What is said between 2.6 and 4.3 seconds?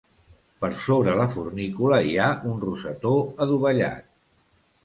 rosetó adovellat.